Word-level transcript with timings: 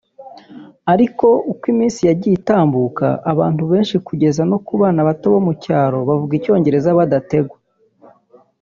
Ariko 0.93 1.27
uko 1.51 1.63
iminsi 1.73 1.99
yagiye 2.09 2.35
itambuka 2.39 3.07
abantu 3.31 3.61
benshi 3.71 3.95
kugeza 4.07 4.41
no 4.51 4.57
ku 4.65 4.73
bana 4.81 5.01
bato 5.07 5.29
mu 5.45 5.53
cyaro 5.63 5.97
bavuga 6.09 6.31
Icyongereza 6.39 6.97
badategwa 6.99 7.57